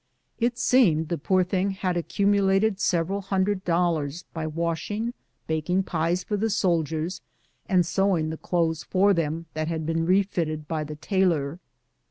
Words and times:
It 0.39 0.57
seemed 0.57 1.09
the 1.09 1.17
poor 1.19 1.43
thing 1.43 1.75
liad 1.75 1.95
accumulated 1.95 2.79
several 2.79 3.21
hundred 3.21 3.63
dollars 3.63 4.23
by 4.33 4.47
washing, 4.47 5.13
baking 5.45 5.83
pies 5.83 6.23
for 6.23 6.35
the 6.37 6.49
soldiers, 6.49 7.21
and 7.69 7.83
sew^ing 7.83 8.31
the 8.31 8.37
clothes 8.37 8.83
for 8.83 9.13
them 9.13 9.45
that 9.53 9.67
had 9.67 9.85
been 9.85 10.07
refitted 10.07 10.67
by 10.67 10.85
the 10.85 10.95
tailor. 10.95 11.59